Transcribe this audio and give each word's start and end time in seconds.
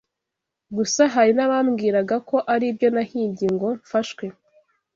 Gusa 0.75 1.01
hari 1.13 1.31
n’abambwiraga 1.35 2.15
ko 2.29 2.37
ari 2.53 2.65
ibyo 2.71 2.87
nahimbye 2.95 3.47
ngo 3.55 3.67
mfashwe 3.81 4.25